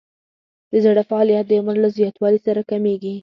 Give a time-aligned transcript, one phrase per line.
[0.71, 3.15] د زړه فعالیت د عمر له زیاتوالي سره کمیږي.